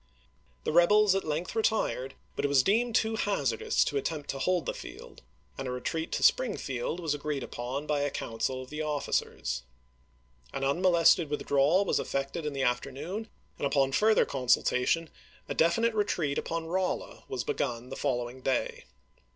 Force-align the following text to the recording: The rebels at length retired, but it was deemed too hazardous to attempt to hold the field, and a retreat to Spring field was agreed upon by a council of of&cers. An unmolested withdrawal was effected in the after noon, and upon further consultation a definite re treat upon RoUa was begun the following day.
The 0.63 0.71
rebels 0.71 1.13
at 1.13 1.23
length 1.23 1.55
retired, 1.55 2.15
but 2.35 2.43
it 2.43 2.47
was 2.47 2.63
deemed 2.63 2.95
too 2.95 3.17
hazardous 3.17 3.83
to 3.83 3.97
attempt 3.97 4.31
to 4.31 4.39
hold 4.39 4.65
the 4.65 4.73
field, 4.73 5.21
and 5.59 5.67
a 5.67 5.71
retreat 5.71 6.11
to 6.13 6.23
Spring 6.23 6.57
field 6.57 6.99
was 6.99 7.13
agreed 7.13 7.43
upon 7.43 7.85
by 7.85 8.01
a 8.01 8.09
council 8.09 8.63
of 8.63 8.73
of&cers. 8.73 9.61
An 10.53 10.63
unmolested 10.63 11.29
withdrawal 11.29 11.85
was 11.85 11.99
effected 11.99 12.47
in 12.47 12.53
the 12.53 12.63
after 12.63 12.91
noon, 12.91 13.29
and 13.59 13.67
upon 13.67 13.91
further 13.91 14.25
consultation 14.25 15.07
a 15.47 15.53
definite 15.53 15.93
re 15.93 16.03
treat 16.03 16.39
upon 16.39 16.65
RoUa 16.65 17.21
was 17.29 17.43
begun 17.43 17.89
the 17.89 17.95
following 17.95 18.41
day. 18.41 18.85